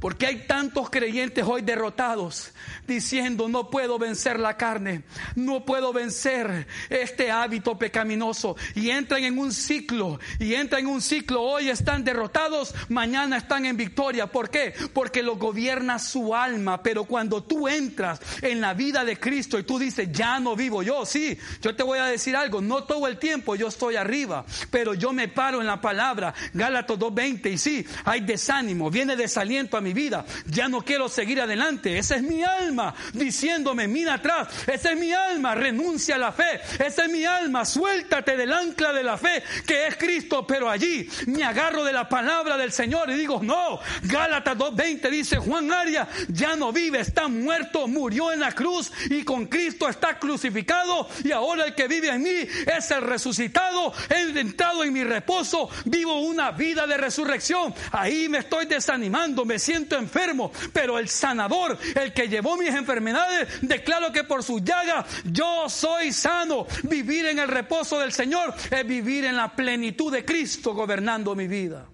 [0.00, 2.52] porque hay tantos creyentes hoy derrotados
[2.86, 5.02] diciendo no puedo vencer la carne,
[5.34, 11.02] no puedo vencer este hábito pecaminoso y entran en un ciclo y entran en un
[11.02, 11.42] ciclo.
[11.42, 14.26] Hoy están derrotados, mañana están en victoria.
[14.26, 14.74] ¿Por qué?
[14.92, 16.82] Porque lo gobierna su alma.
[16.82, 20.82] Pero cuando tú entras en la vida de Cristo y tú dices ya no vivo
[20.82, 24.44] yo, sí, yo te voy a decir algo, no todo el tiempo yo estoy arriba,
[24.70, 29.76] pero yo me paro en la palabra, Gálatas 2.20 y sí, hay desánimo, viene desaliento
[29.76, 34.48] a mi vida, ya no quiero seguir adelante, esa es mi alma diciéndome, mira atrás,
[34.66, 38.92] esa es mi alma, renuncia a la fe, esa es mi alma, suéltate del ancla
[38.92, 43.10] de la fe que es Cristo, pero allí me agarro de la palabra del Señor
[43.10, 48.40] y digo, no, Gálatas 2.20 dice Juan Arias, ya no vive, está muerto, murió en
[48.40, 51.08] la cruz y con Cristo está crucificado.
[51.24, 55.68] Y ahora el que vive en mí es el resucitado, he entrado en mi reposo,
[55.84, 61.78] vivo una vida de resurrección, ahí me estoy desanimando, me siento enfermo, pero el sanador,
[61.94, 66.66] el que llevó mis enfermedades, declaro que por su llaga yo soy sano.
[66.84, 71.48] Vivir en el reposo del Señor es vivir en la plenitud de Cristo gobernando mi
[71.48, 71.86] vida.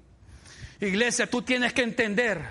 [0.81, 2.43] Iglesia, tú tienes que entender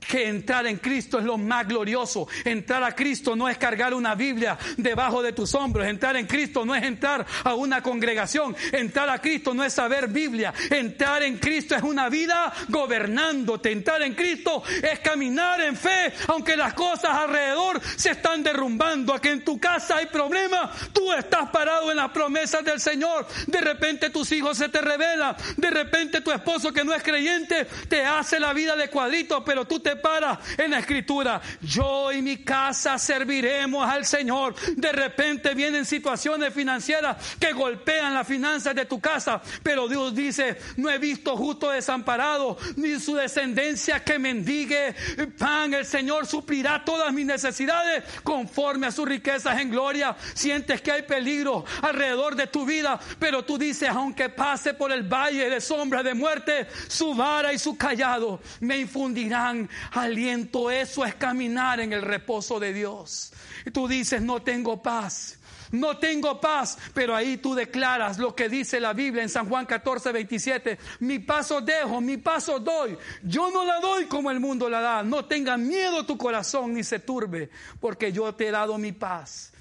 [0.00, 2.26] que entrar en Cristo es lo más glorioso.
[2.44, 5.86] Entrar a Cristo no es cargar una Biblia debajo de tus hombros.
[5.86, 8.56] Entrar en Cristo no es entrar a una congregación.
[8.72, 10.52] Entrar a Cristo no es saber Biblia.
[10.70, 13.70] Entrar en Cristo es una vida gobernándote.
[13.70, 19.14] Entrar en Cristo es caminar en fe, aunque las cosas alrededor se están derrumbando.
[19.14, 23.26] A que en tu casa hay problemas, tú estás parado en las promesas del Señor.
[23.46, 25.36] De repente tus hijos se te revelan.
[25.56, 29.66] De repente tu esposo que no es creyente te hace la vida de cuadrito, pero
[29.66, 34.54] tú te para en la escritura, yo y mi casa serviremos al Señor.
[34.76, 40.58] De repente vienen situaciones financieras que golpean las finanzas de tu casa, pero Dios dice,
[40.76, 44.94] no he visto justo desamparado, ni su descendencia que mendigue
[45.38, 45.74] pan.
[45.74, 50.16] El Señor suplirá todas mis necesidades conforme a sus riquezas en gloria.
[50.34, 55.02] Sientes que hay peligro alrededor de tu vida, pero tú dices, aunque pase por el
[55.02, 60.70] valle de sombra de muerte, su vara y su callado me infundirán aliento.
[60.70, 63.32] Eso es caminar en el reposo de Dios.
[63.64, 65.38] Y tú dices, no tengo paz.
[65.72, 69.66] No tengo paz, pero ahí tú declaras lo que dice la Biblia en San Juan
[69.66, 70.78] 14, 27.
[71.00, 72.98] Mi paso dejo, mi paso doy.
[73.22, 75.02] Yo no la doy como el mundo la da.
[75.04, 79.52] No tenga miedo tu corazón ni se turbe, porque yo te he dado mi paz.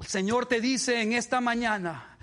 [0.00, 2.13] El Señor te dice en esta mañana,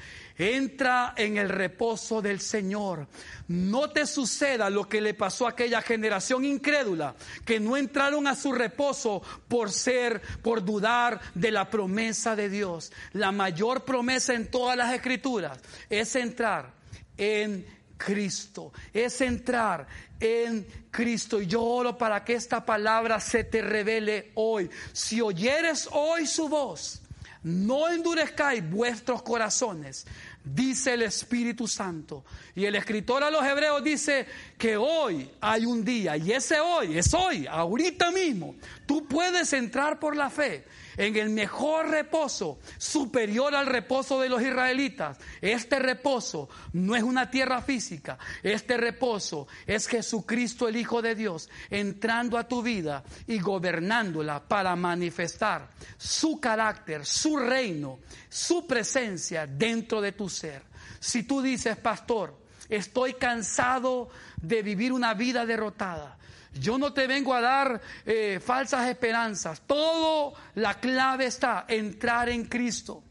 [0.41, 3.07] Entra en el reposo del Señor.
[3.47, 7.13] No te suceda lo que le pasó a aquella generación incrédula,
[7.45, 12.91] que no entraron a su reposo por ser, por dudar de la promesa de Dios.
[13.13, 15.59] La mayor promesa en todas las escrituras
[15.91, 16.73] es entrar
[17.17, 17.63] en
[17.95, 19.85] Cristo, es entrar
[20.19, 21.39] en Cristo.
[21.39, 24.71] Y yo oro para que esta palabra se te revele hoy.
[24.91, 27.03] Si oyeres hoy su voz,
[27.43, 30.05] no endurezcáis vuestros corazones,
[30.43, 32.25] dice el Espíritu Santo.
[32.55, 34.25] Y el escritor a los hebreos dice
[34.57, 38.55] que hoy hay un día, y ese hoy, es hoy, ahorita mismo.
[38.85, 40.65] Tú puedes entrar por la fe
[40.97, 45.17] en el mejor reposo, superior al reposo de los israelitas.
[45.41, 51.49] Este reposo no es una tierra física, este reposo es Jesucristo el Hijo de Dios
[51.69, 60.01] entrando a tu vida y gobernándola para manifestar su carácter, su reino, su presencia dentro
[60.01, 60.63] de tu ser.
[60.99, 62.37] Si tú dices, pastor,
[62.69, 64.09] estoy cansado
[64.41, 66.17] de vivir una vida derrotada.
[66.53, 69.61] Yo no te vengo a dar eh, falsas esperanzas.
[69.61, 73.03] Todo la clave está entrar en Cristo,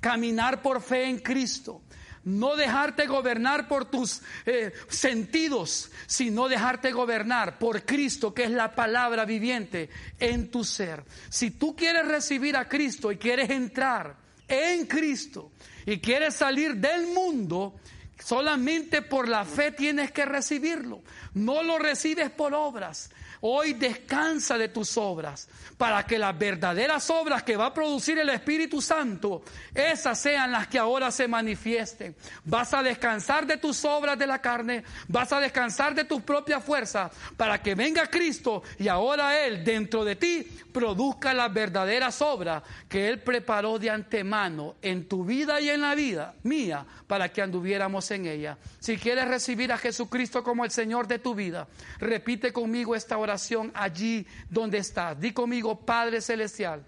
[0.00, 1.82] caminar por fe en Cristo.
[2.24, 8.74] No dejarte gobernar por tus eh, sentidos, sino dejarte gobernar por Cristo, que es la
[8.74, 9.88] palabra viviente
[10.18, 11.04] en tu ser.
[11.30, 15.52] Si tú quieres recibir a Cristo y quieres entrar en Cristo
[15.86, 17.76] y quieres salir del mundo,
[18.22, 21.02] Solamente por la fe tienes que recibirlo.
[21.34, 23.10] No lo recibes por obras.
[23.40, 28.28] Hoy descansa de tus obras para que las verdaderas obras que va a producir el
[28.30, 32.16] Espíritu Santo, esas sean las que ahora se manifiesten.
[32.44, 36.64] Vas a descansar de tus obras de la carne, vas a descansar de tus propias
[36.64, 42.64] fuerzas para que venga Cristo y ahora Él dentro de ti produzca las verdaderas obras
[42.88, 47.40] que Él preparó de antemano en tu vida y en la vida mía para que
[47.40, 48.58] anduviéramos en ella.
[48.80, 51.68] Si quieres recibir a Jesucristo como el Señor de tu vida,
[52.00, 55.20] repite conmigo esta oración oración allí donde estás.
[55.20, 56.84] Di conmigo, Padre Celestial.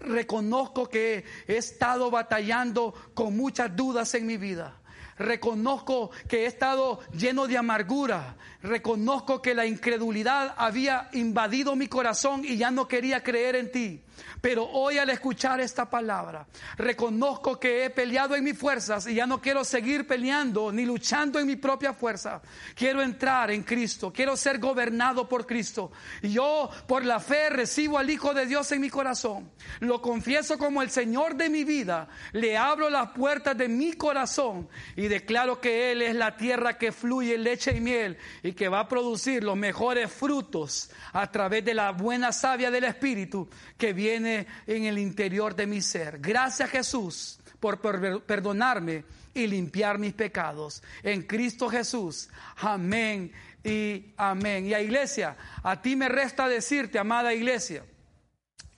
[0.00, 4.80] Reconozco que he estado batallando con muchas dudas en mi vida.
[5.18, 8.36] Reconozco que he estado lleno de amargura.
[8.62, 14.04] Reconozco que la incredulidad había invadido mi corazón y ya no quería creer en ti.
[14.40, 16.46] Pero hoy al escuchar esta palabra,
[16.76, 21.38] reconozco que he peleado en mis fuerzas y ya no quiero seguir peleando ni luchando
[21.38, 22.40] en mi propia fuerza.
[22.74, 25.90] Quiero entrar en Cristo, quiero ser gobernado por Cristo.
[26.22, 29.50] Y yo por la fe recibo al Hijo de Dios en mi corazón.
[29.80, 32.08] Lo confieso como el Señor de mi vida.
[32.32, 36.92] Le abro las puertas de mi corazón y declaro que Él es la tierra que
[36.92, 41.74] fluye leche y miel y que va a producir los mejores frutos a través de
[41.74, 46.18] la buena savia del Espíritu que en el interior de mi ser.
[46.20, 47.80] Gracias Jesús por
[48.24, 49.04] perdonarme
[49.34, 50.82] y limpiar mis pecados.
[51.02, 52.28] En Cristo Jesús.
[52.56, 53.32] Amén
[53.64, 54.66] y amén.
[54.66, 57.84] Y a iglesia, a ti me resta decirte, amada iglesia,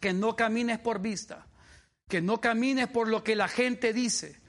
[0.00, 1.46] que no camines por vista,
[2.08, 4.39] que no camines por lo que la gente dice.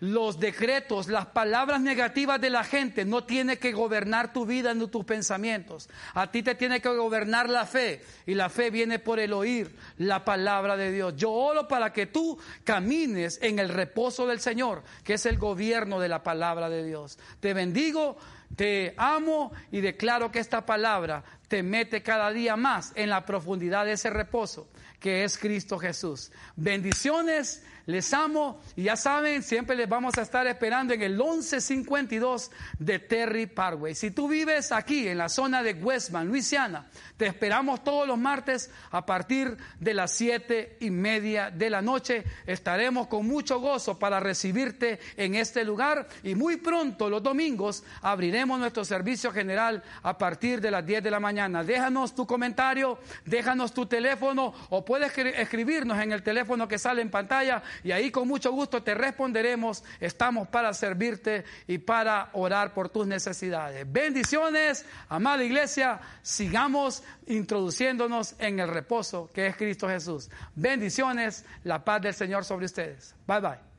[0.00, 4.86] Los decretos, las palabras negativas de la gente no tiene que gobernar tu vida ni
[4.88, 5.88] tus pensamientos.
[6.14, 9.74] A ti te tiene que gobernar la fe y la fe viene por el oír
[9.98, 11.14] la palabra de Dios.
[11.16, 16.00] Yo oro para que tú camines en el reposo del Señor, que es el gobierno
[16.00, 17.18] de la palabra de Dios.
[17.40, 18.16] Te bendigo,
[18.56, 23.84] te amo y declaro que esta palabra te mete cada día más en la profundidad
[23.84, 24.68] de ese reposo
[25.04, 26.32] que es Cristo Jesús.
[26.56, 32.50] Bendiciones, les amo y ya saben, siempre les vamos a estar esperando en el 1152
[32.78, 33.94] de Terry Parkway.
[33.94, 38.70] Si tú vives aquí en la zona de Westman, Luisiana, te esperamos todos los martes
[38.90, 42.24] a partir de las siete y media de la noche.
[42.46, 48.58] Estaremos con mucho gozo para recibirte en este lugar y muy pronto los domingos abriremos
[48.58, 51.62] nuestro servicio general a partir de las 10 de la mañana.
[51.62, 57.10] Déjanos tu comentario, déjanos tu teléfono o puedes escribirnos en el teléfono que sale en
[57.10, 59.82] pantalla y ahí con mucho gusto te responderemos.
[60.00, 63.90] Estamos para servirte y para orar por tus necesidades.
[63.90, 70.30] Bendiciones, amada iglesia, sigamos introduciéndonos en el reposo que es Cristo Jesús.
[70.54, 73.14] Bendiciones, la paz del Señor sobre ustedes.
[73.26, 73.73] Bye bye.